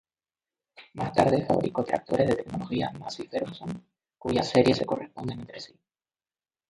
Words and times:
Más 0.95 1.13
tarde 1.13 1.45
fabricó 1.45 1.83
tractores 1.83 2.27
de 2.27 2.35
tecnología 2.37 2.89
Massey 2.89 3.27
Ferguson, 3.27 3.85
cuyas 4.17 4.49
series 4.49 4.77
se 4.77 4.85
corresponden 4.87 5.41
entre 5.41 5.59
sí. 5.59 5.79